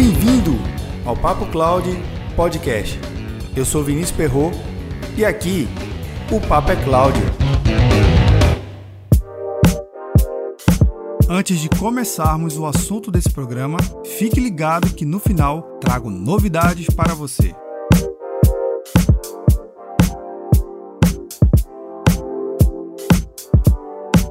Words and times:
Bem-vindo 0.00 0.52
ao 1.04 1.16
Papo 1.16 1.44
Cloud 1.46 1.84
Podcast. 2.36 3.00
Eu 3.56 3.64
sou 3.64 3.82
Vinícius 3.82 4.16
Perro 4.16 4.52
e 5.16 5.24
aqui 5.24 5.66
o 6.30 6.40
Papo 6.40 6.70
é 6.70 6.76
Cloud. 6.84 7.18
Antes 11.28 11.58
de 11.58 11.68
começarmos 11.68 12.56
o 12.56 12.64
assunto 12.64 13.10
desse 13.10 13.30
programa, 13.30 13.78
fique 14.04 14.38
ligado 14.38 14.94
que 14.94 15.04
no 15.04 15.18
final 15.18 15.62
trago 15.80 16.08
novidades 16.08 16.86
para 16.94 17.12
você. 17.12 17.52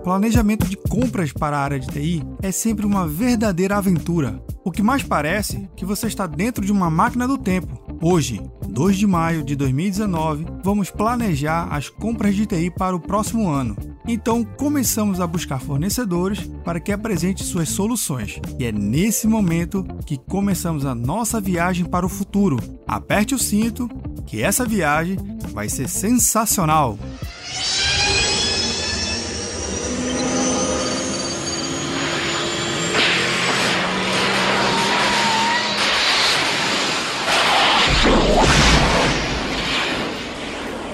Planejamento 0.08 0.66
de 0.66 0.78
compras 0.78 1.34
para 1.34 1.58
a 1.58 1.62
área 1.62 1.78
de 1.78 1.88
TI 1.88 2.24
é 2.42 2.50
sempre 2.50 2.86
uma 2.86 3.06
verdadeira 3.06 3.76
aventura. 3.76 4.42
O 4.64 4.71
que 4.71 4.82
mais 4.82 5.04
parece 5.04 5.57
é 5.57 5.70
que 5.75 5.83
você 5.83 6.07
está 6.07 6.25
dentro 6.25 6.66
de 6.66 6.71
uma 6.71 6.89
máquina 6.89 7.28
do 7.28 7.38
tempo. 7.38 7.78
Hoje, 8.02 8.42
2 8.70 8.96
de 8.96 9.06
maio 9.06 9.43
de 9.43 9.54
2019, 9.57 10.46
vamos 10.64 10.89
planejar 10.89 11.68
as 11.70 11.89
compras 11.89 12.36
de 12.36 12.46
TI 12.46 12.71
para 12.71 12.96
o 12.96 13.02
próximo 13.02 13.50
ano. 13.50 13.75
Então, 14.07 14.46
começamos 14.46 15.20
a 15.20 15.28
buscar 15.28 15.60
fornecedores 15.60 16.39
para 16.64 16.80
que 16.80 16.94
apresente 16.94 17.44
suas 17.44 17.68
soluções. 17.68 18.39
E 18.58 18.64
é 18.64 18.71
nesse 18.71 19.28
momento 19.28 19.86
que 20.05 20.18
começamos 20.18 20.86
a 20.86 20.96
nossa 20.96 21.42
viagem 21.42 21.83
para 21.83 22.05
o 22.05 22.10
futuro. 22.10 22.55
Aperte 22.88 23.36
o 23.36 23.38
cinto, 23.38 23.89
que 24.25 24.42
essa 24.42 24.64
viagem 24.64 25.18
vai 25.52 25.68
ser 25.68 25.89
sensacional! 25.89 26.97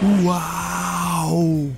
Uau! 0.03 1.71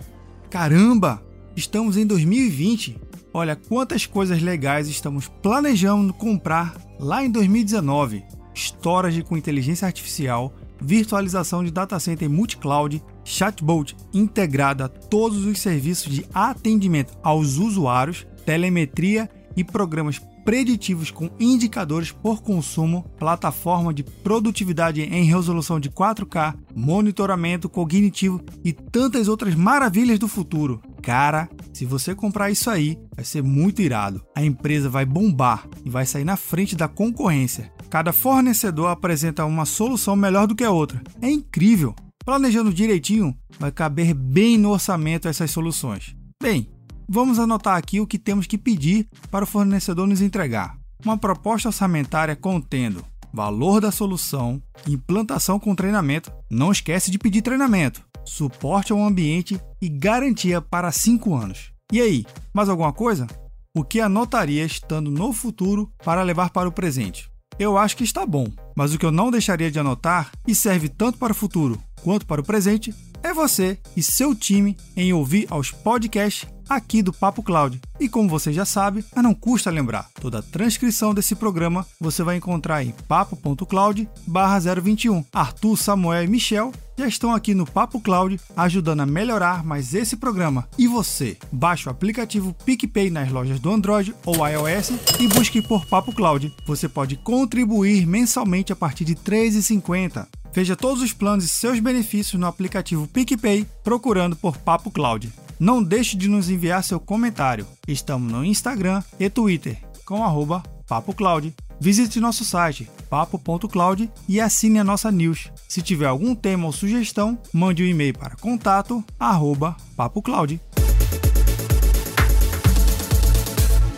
Caramba! 0.49 1.23
Estamos 1.55 1.95
em 1.95 2.07
2020. 2.07 2.99
Olha 3.31 3.55
quantas 3.55 4.07
coisas 4.07 4.41
legais 4.41 4.87
estamos 4.87 5.27
planejando 5.27 6.11
comprar 6.11 6.75
lá 6.99 7.23
em 7.23 7.29
2019. 7.29 8.23
Storage 8.55 9.21
com 9.21 9.37
inteligência 9.37 9.85
artificial, 9.85 10.51
virtualização 10.81 11.63
de 11.63 11.69
data 11.69 11.99
center 11.99 12.27
multi-cloud, 12.27 13.03
chatbot 13.23 13.95
integrado 14.11 14.83
a 14.83 14.87
todos 14.87 15.45
os 15.45 15.59
serviços 15.59 16.11
de 16.11 16.25
atendimento 16.33 17.15
aos 17.21 17.57
usuários, 17.57 18.25
telemetria 18.43 19.29
e 19.55 19.63
programas 19.63 20.19
preditivos 20.45 21.09
com 21.09 21.29
indicadores 21.39 22.11
por 22.11 22.41
consumo, 22.43 23.03
plataforma 23.17 23.91
de 23.91 24.03
produtividade 24.03 25.01
em 25.01 25.25
resolução 25.25 25.79
de 25.79 25.89
4K, 25.89 26.55
monitoramento 26.73 27.67
cognitivo 27.67 28.39
e 28.63 28.71
tantas 28.71 29.27
outras 29.27 29.55
maravilhas 29.55 30.19
do 30.19 30.27
futuro. 30.27 30.79
Cara, 31.01 31.49
se 31.73 31.83
você 31.83 32.15
comprar 32.15 32.51
isso 32.51 32.69
aí, 32.69 32.97
vai 33.15 33.25
ser 33.25 33.41
muito 33.41 33.81
irado. 33.81 34.23
A 34.35 34.43
empresa 34.43 34.87
vai 34.87 35.05
bombar 35.05 35.67
e 35.83 35.89
vai 35.89 36.05
sair 36.05 36.23
na 36.23 36.37
frente 36.37 36.75
da 36.75 36.87
concorrência. 36.87 37.71
Cada 37.89 38.13
fornecedor 38.13 38.89
apresenta 38.89 39.45
uma 39.45 39.65
solução 39.65 40.15
melhor 40.15 40.47
do 40.47 40.55
que 40.55 40.63
a 40.63 40.71
outra. 40.71 41.01
É 41.21 41.29
incrível! 41.29 41.95
Planejando 42.23 42.73
direitinho, 42.73 43.35
vai 43.59 43.71
caber 43.71 44.13
bem 44.13 44.57
no 44.57 44.71
orçamento 44.71 45.27
essas 45.27 45.51
soluções. 45.51 46.15
Bem, 46.41 46.67
Vamos 47.07 47.37
anotar 47.37 47.77
aqui 47.77 47.99
o 47.99 48.07
que 48.07 48.17
temos 48.17 48.47
que 48.47 48.57
pedir 48.57 49.07
para 49.29 49.43
o 49.43 49.47
fornecedor 49.47 50.07
nos 50.07 50.21
entregar. 50.21 50.75
Uma 51.03 51.17
proposta 51.17 51.69
orçamentária 51.69 52.35
contendo 52.35 53.05
valor 53.31 53.81
da 53.81 53.91
solução, 53.91 54.61
implantação 54.87 55.59
com 55.59 55.75
treinamento, 55.75 56.31
não 56.49 56.71
esquece 56.71 57.11
de 57.11 57.19
pedir 57.19 57.41
treinamento, 57.41 58.01
suporte 58.23 58.93
ao 58.93 59.03
ambiente 59.03 59.59
e 59.81 59.89
garantia 59.89 60.61
para 60.61 60.91
5 60.91 61.35
anos. 61.35 61.71
E 61.91 62.01
aí, 62.01 62.25
mais 62.53 62.69
alguma 62.69 62.93
coisa? 62.93 63.27
O 63.75 63.83
que 63.83 63.99
anotaria 63.99 64.63
estando 64.63 65.11
no 65.11 65.33
futuro 65.33 65.91
para 66.03 66.23
levar 66.23 66.49
para 66.49 66.69
o 66.69 66.71
presente? 66.71 67.29
Eu 67.59 67.77
acho 67.77 67.97
que 67.97 68.05
está 68.05 68.25
bom, 68.25 68.47
mas 68.75 68.93
o 68.93 68.97
que 68.97 69.05
eu 69.05 69.11
não 69.11 69.29
deixaria 69.29 69.69
de 69.69 69.77
anotar 69.77 70.31
e 70.47 70.55
serve 70.55 70.87
tanto 70.87 71.17
para 71.17 71.33
o 71.33 71.35
futuro 71.35 71.77
quanto 72.01 72.25
para 72.25 72.41
o 72.41 72.43
presente 72.43 72.95
é 73.23 73.33
você 73.33 73.79
e 73.95 74.03
seu 74.03 74.35
time 74.35 74.75
em 74.95 75.13
ouvir 75.13 75.47
aos 75.49 75.71
podcasts 75.71 76.47
aqui 76.67 77.01
do 77.01 77.13
Papo 77.13 77.41
Cloud. 77.43 77.79
E 77.99 78.07
como 78.09 78.27
você 78.27 78.51
já 78.51 78.65
sabe, 78.65 79.05
mas 79.15 79.23
não 79.23 79.33
custa 79.33 79.71
lembrar, 79.71 80.09
toda 80.19 80.39
a 80.39 80.43
transcrição 80.43 81.13
desse 81.13 81.35
programa 81.35 81.85
você 81.99 82.23
vai 82.23 82.37
encontrar 82.37 82.83
em 82.83 82.95
papo.cloud/021. 83.07 85.23
Arthur, 85.31 85.77
Samuel 85.77 86.23
e 86.23 86.27
Michel 86.27 86.73
já 86.97 87.07
estão 87.07 87.33
aqui 87.33 87.53
no 87.53 87.65
Papo 87.65 87.99
Cloud 87.99 88.39
ajudando 88.55 89.01
a 89.01 89.05
melhorar 89.05 89.65
mais 89.65 89.93
esse 89.93 90.15
programa. 90.15 90.65
E 90.77 90.87
você, 90.87 91.37
baixe 91.51 91.87
o 91.87 91.91
aplicativo 91.91 92.55
PicPay 92.65 93.09
nas 93.09 93.29
lojas 93.31 93.59
do 93.59 93.71
Android 93.71 94.15
ou 94.25 94.47
iOS 94.47 94.91
e 95.19 95.27
busque 95.27 95.61
por 95.61 95.85
Papo 95.85 96.13
Cloud. 96.13 96.53
Você 96.65 96.87
pode 96.87 97.17
contribuir 97.17 98.07
mensalmente 98.07 98.71
a 98.71 98.75
partir 98.75 99.03
de 99.03 99.13
R$ 99.13 99.19
3,50. 99.19 100.25
Veja 100.55 100.73
todos 100.73 101.03
os 101.03 101.11
planos 101.11 101.43
e 101.43 101.49
seus 101.49 101.81
benefícios 101.81 102.39
no 102.39 102.47
aplicativo 102.47 103.05
PicPay 103.07 103.67
procurando 103.83 104.37
por 104.37 104.55
Papo 104.57 104.89
Cloud. 104.89 105.29
Não 105.59 105.83
deixe 105.83 106.15
de 106.15 106.29
nos 106.29 106.49
enviar 106.49 106.81
seu 106.81 106.97
comentário. 106.97 107.67
Estamos 107.85 108.31
no 108.31 108.45
Instagram 108.45 109.03
e 109.19 109.29
Twitter 109.29 109.77
com 110.05 110.23
arroba 110.23 110.63
PapoCloud. 110.87 111.53
Visite 111.77 112.21
nosso 112.21 112.45
site 112.45 112.89
papo.cloud 113.09 114.09
e 114.29 114.39
assine 114.39 114.79
a 114.79 114.83
nossa 114.83 115.11
news. 115.11 115.51
Se 115.67 115.81
tiver 115.81 116.05
algum 116.05 116.33
tema 116.33 116.67
ou 116.67 116.71
sugestão, 116.71 117.37
mande 117.51 117.83
um 117.83 117.87
e-mail 117.87 118.17
para 118.17 118.37
contato 118.37 119.03
arroba 119.19 119.75
papocloud. 119.97 120.61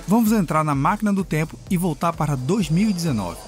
Vamos 0.08 0.32
entrar 0.32 0.64
na 0.64 0.74
máquina 0.74 1.14
do 1.14 1.24
tempo 1.24 1.60
e 1.70 1.78
voltar 1.78 2.14
para 2.14 2.36
2019. 2.36 3.47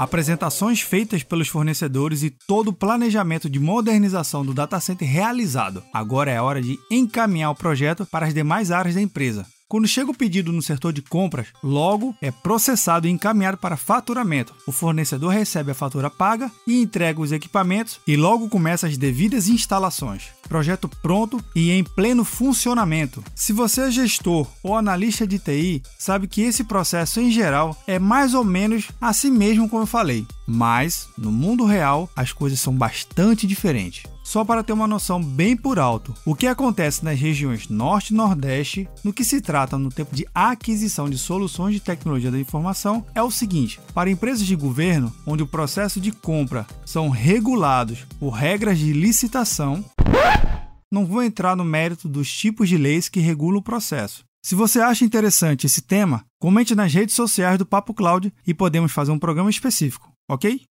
Apresentações 0.00 0.80
feitas 0.80 1.22
pelos 1.22 1.48
fornecedores 1.48 2.22
e 2.22 2.30
todo 2.30 2.68
o 2.68 2.72
planejamento 2.72 3.50
de 3.50 3.60
modernização 3.60 4.42
do 4.42 4.54
data 4.54 4.80
center 4.80 5.06
realizado. 5.06 5.82
Agora 5.92 6.30
é 6.30 6.40
hora 6.40 6.62
de 6.62 6.78
encaminhar 6.90 7.50
o 7.50 7.54
projeto 7.54 8.06
para 8.06 8.24
as 8.24 8.32
demais 8.32 8.70
áreas 8.70 8.94
da 8.94 9.02
empresa. 9.02 9.46
Quando 9.68 9.86
chega 9.86 10.10
o 10.10 10.16
pedido 10.16 10.52
no 10.52 10.62
setor 10.62 10.94
de 10.94 11.02
compras, 11.02 11.48
logo 11.62 12.14
é 12.22 12.30
processado 12.30 13.06
e 13.06 13.10
encaminhado 13.10 13.58
para 13.58 13.76
faturamento. 13.76 14.54
O 14.66 14.72
fornecedor 14.72 15.34
recebe 15.34 15.70
a 15.70 15.74
fatura 15.74 16.08
paga 16.08 16.50
e 16.66 16.80
entrega 16.80 17.20
os 17.20 17.30
equipamentos 17.30 18.00
e 18.06 18.16
logo 18.16 18.48
começa 18.48 18.86
as 18.86 18.96
devidas 18.96 19.48
instalações. 19.48 20.39
Projeto 20.50 20.88
pronto 20.88 21.40
e 21.54 21.70
em 21.70 21.84
pleno 21.84 22.24
funcionamento. 22.24 23.22
Se 23.36 23.52
você 23.52 23.82
é 23.82 23.90
gestor 23.92 24.48
ou 24.64 24.74
analista 24.74 25.24
de 25.24 25.38
TI, 25.38 25.80
sabe 25.96 26.26
que 26.26 26.42
esse 26.42 26.64
processo 26.64 27.20
em 27.20 27.30
geral 27.30 27.80
é 27.86 28.00
mais 28.00 28.34
ou 28.34 28.42
menos 28.42 28.88
assim 29.00 29.30
mesmo 29.30 29.68
como 29.68 29.84
eu 29.84 29.86
falei. 29.86 30.26
Mas 30.48 31.08
no 31.16 31.30
mundo 31.30 31.64
real 31.64 32.10
as 32.16 32.32
coisas 32.32 32.58
são 32.58 32.74
bastante 32.74 33.46
diferentes. 33.46 34.02
Só 34.24 34.44
para 34.44 34.62
ter 34.62 34.72
uma 34.72 34.86
noção 34.86 35.22
bem 35.22 35.56
por 35.56 35.78
alto, 35.78 36.14
o 36.24 36.34
que 36.34 36.46
acontece 36.46 37.04
nas 37.04 37.18
regiões 37.18 37.68
Norte 37.68 38.12
e 38.12 38.16
Nordeste 38.16 38.88
no 39.02 39.12
que 39.12 39.24
se 39.24 39.40
trata 39.40 39.78
no 39.78 39.88
tempo 39.88 40.14
de 40.14 40.26
aquisição 40.34 41.08
de 41.08 41.18
soluções 41.18 41.74
de 41.74 41.80
tecnologia 41.80 42.30
da 42.30 42.38
informação 42.38 43.04
é 43.14 43.22
o 43.22 43.30
seguinte: 43.30 43.80
para 43.94 44.10
empresas 44.10 44.46
de 44.46 44.54
governo, 44.54 45.12
onde 45.26 45.42
o 45.42 45.48
processo 45.48 46.00
de 46.00 46.12
compra 46.12 46.66
são 46.84 47.08
regulados 47.08 48.06
por 48.18 48.30
regras 48.30 48.78
de 48.78 48.92
licitação, 48.92 49.84
não 50.90 51.06
vou 51.06 51.22
entrar 51.22 51.54
no 51.54 51.64
mérito 51.64 52.08
dos 52.08 52.30
tipos 52.32 52.68
de 52.68 52.76
leis 52.76 53.08
que 53.08 53.20
regulam 53.20 53.58
o 53.58 53.62
processo. 53.62 54.24
Se 54.42 54.54
você 54.54 54.80
acha 54.80 55.04
interessante 55.04 55.66
esse 55.66 55.82
tema, 55.82 56.24
comente 56.40 56.74
nas 56.74 56.92
redes 56.92 57.14
sociais 57.14 57.58
do 57.58 57.66
Papo 57.66 57.94
Cloud 57.94 58.32
e 58.46 58.52
podemos 58.52 58.90
fazer 58.90 59.12
um 59.12 59.18
programa 59.18 59.50
específico, 59.50 60.10
ok? 60.28 60.62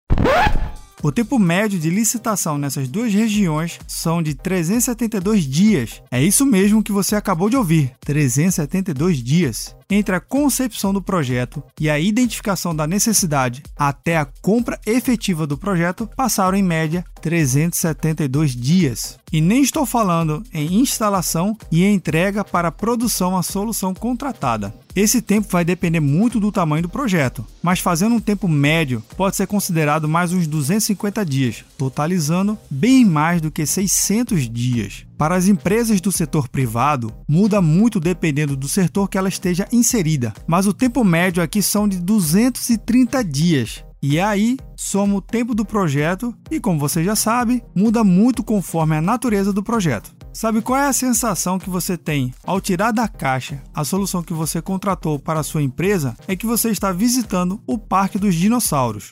O 1.02 1.14
tempo 1.14 1.40
médio 1.40 1.80
de 1.80 1.90
licitação 1.90 2.58
nessas 2.58 2.90
duas 2.90 3.14
regiões 3.14 3.80
são 3.88 4.22
de 4.22 4.34
372 4.34 5.46
dias. 5.46 6.02
É 6.12 6.22
isso 6.22 6.46
mesmo 6.46 6.84
que 6.84 6.92
você 6.92 7.16
acabou 7.16 7.50
de 7.50 7.56
ouvir: 7.56 7.94
372 8.02 9.24
dias. 9.24 9.74
Entre 9.90 10.14
a 10.14 10.20
concepção 10.20 10.92
do 10.92 11.02
projeto 11.02 11.64
e 11.80 11.90
a 11.90 11.98
identificação 11.98 12.76
da 12.76 12.86
necessidade 12.86 13.64
até 13.78 14.18
a 14.18 14.26
compra 14.26 14.78
efetiva 14.86 15.48
do 15.48 15.58
projeto, 15.58 16.08
passaram 16.18 16.58
em 16.58 16.64
média 16.64 17.06
372 17.20 18.56
dias. 18.56 19.20
E 19.32 19.42
nem 19.42 19.62
estou 19.62 19.86
falando 19.86 20.44
em 20.54 20.80
instalação 20.80 21.56
e 21.72 21.86
entrega 21.86 22.44
para 22.44 22.72
produção 22.72 23.38
a 23.38 23.44
solução 23.44 23.94
contratada. 23.94 24.74
Esse 24.96 25.22
tempo 25.22 25.48
vai 25.52 25.64
depender 25.64 26.00
muito 26.00 26.40
do 26.40 26.52
tamanho 26.52 26.84
do 26.84 26.90
projeto, 26.90 27.46
mas 27.62 27.80
fazendo 27.80 28.16
um 28.16 28.20
tempo 28.20 28.48
médio 28.48 29.04
pode 29.16 29.36
ser 29.36 29.46
considerado 29.48 30.10
mais 30.10 30.34
uns 30.34 30.48
250 30.48 31.24
dias, 31.26 31.64
totalizando 31.78 32.58
bem 32.70 33.06
mais 33.06 33.40
do 33.40 33.52
que 33.52 33.66
600 33.66 34.50
dias. 34.50 35.06
Para 35.18 35.36
as 35.36 35.48
empresas 35.48 36.02
do 36.02 36.12
setor 36.12 36.48
privado, 36.48 37.14
muda 37.28 37.62
muito 37.62 38.00
dependendo 38.00 38.56
do 38.56 38.68
setor 38.68 39.08
que 39.08 39.18
ela 39.18 39.30
esteja 39.30 39.68
inserida, 39.72 40.34
mas 40.48 40.66
o 40.66 40.74
tempo 40.74 41.04
médio 41.04 41.44
aqui 41.44 41.62
são 41.62 41.88
de 41.88 42.00
230 42.00 43.24
dias. 43.24 43.84
E 44.02 44.18
aí, 44.18 44.58
soma 44.78 45.16
o 45.16 45.22
tempo 45.22 45.54
do 45.54 45.66
projeto 45.66 46.34
e, 46.50 46.58
como 46.58 46.80
você 46.80 47.04
já 47.04 47.18
sabe, 47.18 47.62
muda 47.76 48.02
muito 48.02 48.42
conforme 48.42 48.96
a 48.96 49.02
natureza 49.02 49.52
do 49.52 49.62
projeto. 49.62 50.16
Sabe 50.32 50.62
qual 50.62 50.80
é 50.80 50.88
a 50.88 50.94
sensação 50.94 51.60
que 51.60 51.70
você 51.70 51.98
tem 51.98 52.34
ao 52.46 52.62
tirar 52.62 52.92
da 52.92 53.10
caixa 53.10 53.62
a 53.74 53.84
solução 53.84 54.24
que 54.24 54.32
você 54.32 54.62
contratou 54.62 55.20
para 55.20 55.42
a 55.42 55.44
sua 55.44 55.62
empresa? 55.62 56.16
É 56.30 56.36
que 56.36 56.46
você 56.46 56.70
está 56.70 56.94
visitando 56.94 57.62
o 57.68 57.78
Parque 57.78 58.18
dos 58.18 58.36
Dinossauros. 58.36 59.12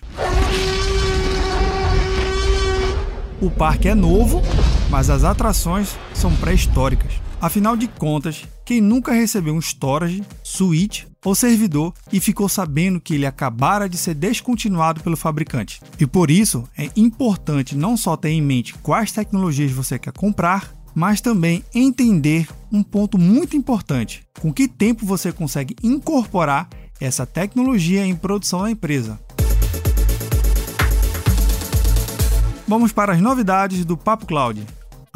O 3.42 3.51
parque 3.51 3.90
é 3.90 3.94
novo, 3.94 4.42
mas 4.90 5.10
as 5.10 5.25
atrações 5.25 5.98
são 6.13 6.33
pré-históricas. 6.38 7.12
Afinal 7.42 7.75
de 7.75 7.90
contas, 7.90 8.45
quem 8.66 8.80
nunca 8.80 9.12
recebeu 9.12 9.54
um 9.54 9.60
storage, 9.60 10.24
switch 10.42 11.04
ou 11.28 11.36
servidor 11.36 11.94
e 12.12 12.22
ficou 12.22 12.48
sabendo 12.48 13.02
que 13.02 13.14
ele 13.14 13.26
acabara 13.26 13.90
de 13.90 13.98
ser 13.98 14.14
descontinuado 14.14 15.02
pelo 15.02 15.18
fabricante? 15.18 15.82
E 16.00 16.08
por 16.08 16.32
isso 16.32 16.64
é 16.78 16.90
importante 16.96 17.76
não 17.76 17.98
só 17.98 18.16
ter 18.16 18.30
em 18.30 18.42
mente 18.42 18.74
quais 18.76 19.12
tecnologias 19.12 19.74
você 19.74 20.00
quer 20.00 20.14
comprar, 20.14 20.74
mas 20.96 21.20
também 21.20 21.66
entender 21.76 22.48
um 22.72 22.82
ponto 22.82 23.18
muito 23.18 23.58
importante: 23.58 24.24
com 24.40 24.54
que 24.54 24.70
tempo 24.70 25.06
você 25.06 25.34
consegue 25.34 25.76
incorporar 25.84 26.70
essa 26.98 27.26
tecnologia 27.26 28.06
em 28.06 28.16
produção 28.16 28.62
da 28.62 28.72
empresa. 28.72 29.20
Vamos 32.66 32.94
para 32.94 33.12
as 33.12 33.22
novidades 33.22 33.84
do 33.84 33.98
Papo 33.98 34.26
Cloud. 34.26 34.66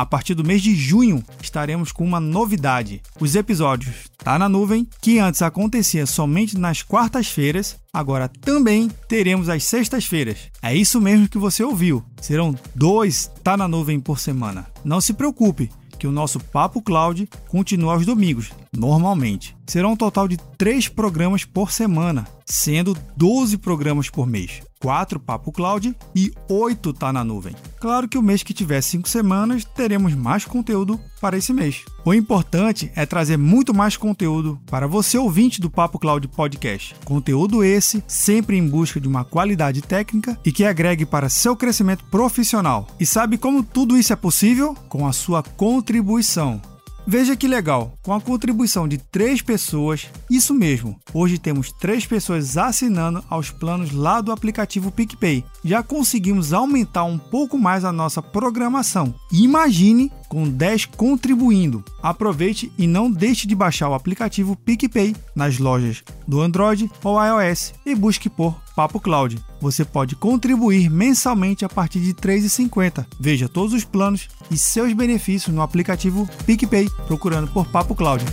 A 0.01 0.05
partir 0.07 0.33
do 0.33 0.43
mês 0.43 0.63
de 0.63 0.73
junho, 0.73 1.23
estaremos 1.43 1.91
com 1.91 2.03
uma 2.03 2.19
novidade. 2.19 3.03
Os 3.19 3.35
episódios 3.35 4.09
Tá 4.17 4.39
na 4.39 4.49
Nuvem, 4.49 4.87
que 4.99 5.19
antes 5.19 5.43
acontecia 5.43 6.07
somente 6.07 6.57
nas 6.57 6.81
quartas-feiras, 6.81 7.77
agora 7.93 8.27
também 8.27 8.89
teremos 9.07 9.47
às 9.47 9.63
sextas-feiras. 9.63 10.49
É 10.59 10.75
isso 10.75 10.99
mesmo 10.99 11.29
que 11.29 11.37
você 11.37 11.63
ouviu. 11.63 12.03
Serão 12.19 12.55
dois 12.73 13.29
Tá 13.43 13.55
na 13.55 13.67
Nuvem 13.67 13.99
por 13.99 14.17
semana. 14.17 14.65
Não 14.83 14.99
se 14.99 15.13
preocupe, 15.13 15.69
que 15.99 16.07
o 16.07 16.11
nosso 16.11 16.39
Papo 16.39 16.81
Cloud 16.81 17.29
continua 17.47 17.93
aos 17.93 18.03
domingos, 18.03 18.49
normalmente. 18.75 19.55
Será 19.67 19.87
um 19.87 19.95
total 19.95 20.27
de 20.27 20.35
três 20.57 20.87
programas 20.87 21.45
por 21.45 21.71
semana, 21.71 22.27
sendo 22.43 22.97
12 23.15 23.59
programas 23.59 24.09
por 24.09 24.25
mês. 24.25 24.63
4 24.81 25.19
Papo 25.19 25.51
Cloud 25.51 25.95
e 26.15 26.33
8 26.49 26.93
tá 26.93 27.13
na 27.13 27.23
nuvem. 27.23 27.55
Claro 27.79 28.07
que 28.07 28.17
o 28.17 28.21
mês 28.21 28.43
que 28.43 28.53
tiver 28.53 28.81
5 28.81 29.07
semanas, 29.07 29.63
teremos 29.63 30.13
mais 30.13 30.43
conteúdo 30.43 30.99
para 31.21 31.37
esse 31.37 31.53
mês. 31.53 31.83
O 32.03 32.13
importante 32.13 32.91
é 32.95 33.05
trazer 33.05 33.37
muito 33.37 33.73
mais 33.73 33.95
conteúdo 33.95 34.59
para 34.65 34.87
você 34.87 35.17
ouvinte 35.17 35.61
do 35.61 35.69
Papo 35.69 35.99
Cloud 35.99 36.27
Podcast. 36.27 36.95
Conteúdo 37.05 37.63
esse 37.63 38.03
sempre 38.07 38.57
em 38.57 38.67
busca 38.67 38.99
de 38.99 39.07
uma 39.07 39.23
qualidade 39.23 39.81
técnica 39.81 40.37
e 40.43 40.51
que 40.51 40.65
agregue 40.65 41.05
para 41.05 41.29
seu 41.29 41.55
crescimento 41.55 42.03
profissional. 42.05 42.87
E 42.99 43.05
sabe 43.05 43.37
como 43.37 43.63
tudo 43.63 43.97
isso 43.97 44.11
é 44.11 44.15
possível? 44.15 44.75
Com 44.89 45.07
a 45.07 45.13
sua 45.13 45.43
contribuição. 45.43 46.59
Veja 47.05 47.35
que 47.35 47.47
legal, 47.47 47.97
com 48.03 48.13
a 48.13 48.21
contribuição 48.21 48.87
de 48.87 48.97
três 48.97 49.41
pessoas, 49.41 50.07
isso 50.29 50.53
mesmo, 50.53 50.99
hoje 51.13 51.39
temos 51.39 51.71
três 51.71 52.05
pessoas 52.05 52.57
assinando 52.57 53.23
aos 53.27 53.49
planos 53.49 53.91
lá 53.91 54.21
do 54.21 54.31
aplicativo 54.31 54.91
PicPay. 54.91 55.43
Já 55.63 55.83
conseguimos 55.83 56.53
aumentar 56.53 57.03
um 57.03 57.17
pouco 57.17 57.57
mais 57.57 57.85
a 57.85 57.91
nossa 57.91 58.21
programação. 58.21 59.13
Imagine 59.31 60.11
com 60.27 60.47
10 60.47 60.85
contribuindo. 60.85 61.83
Aproveite 62.01 62.71
e 62.77 62.87
não 62.87 63.11
deixe 63.11 63.45
de 63.45 63.55
baixar 63.55 63.89
o 63.89 63.93
aplicativo 63.93 64.55
PicPay 64.55 65.15
nas 65.35 65.59
lojas 65.59 66.03
do 66.27 66.41
Android 66.41 66.89
ou 67.03 67.19
iOS 67.23 67.73
e 67.85 67.93
busque 67.93 68.29
por 68.29 68.55
Papo 68.75 68.99
Cloud. 68.99 69.37
Você 69.59 69.85
pode 69.85 70.15
contribuir 70.15 70.89
mensalmente 70.89 71.63
a 71.63 71.69
partir 71.69 71.99
de 71.99 72.09
R$ 72.09 72.15
3,50. 72.15 73.05
Veja 73.19 73.49
todos 73.49 73.73
os 73.73 73.83
planos 73.83 74.29
e 74.49 74.57
seus 74.57 74.93
benefícios 74.93 75.53
no 75.53 75.61
aplicativo 75.61 76.27
PicPay 76.45 76.89
procurando 77.05 77.47
por 77.49 77.67
Papo 77.67 77.93
Cloud. 77.93 78.25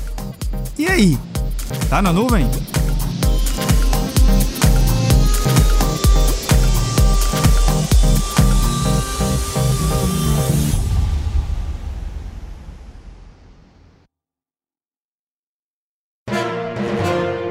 E 0.79 0.87
aí? 0.87 1.19
Tá 1.91 2.01
na 2.01 2.13
nuvem? 2.13 2.47